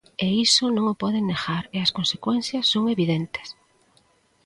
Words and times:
E 0.25 0.27
iso 0.45 0.65
non 0.75 0.85
o 0.93 0.95
poden 1.03 1.23
negar 1.31 1.63
e 1.75 1.77
as 1.85 1.93
consecuencias 1.97 2.65
son 2.73 2.83
evidentes. 2.95 3.47